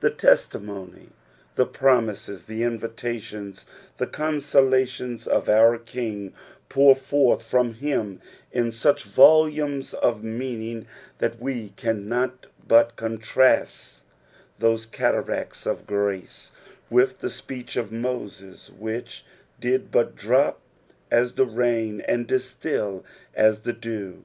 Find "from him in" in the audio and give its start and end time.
7.44-8.72